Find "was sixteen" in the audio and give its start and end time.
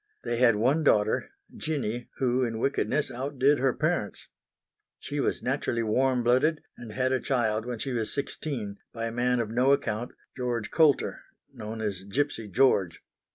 7.93-8.77